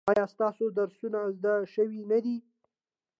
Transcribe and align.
ایا 0.11 0.25
ستاسو 0.33 0.65
درسونه 0.77 1.19
زده 1.41 1.53
شوي 1.73 2.01
نه 2.11 2.19
دي؟ 2.23 2.35